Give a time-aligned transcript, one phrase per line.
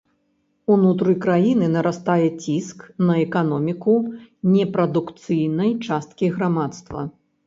[0.75, 3.93] Унутры краіны нарастае ціск на эканоміку
[4.55, 7.05] непрадукцыйнай часткі грамадства.